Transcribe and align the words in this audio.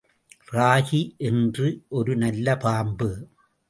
ராகி 0.51 1.01
என்று 1.17 1.67
ஒரு 1.89 2.15
நல்ல 2.17 2.57
பாம்பு. 2.57 3.27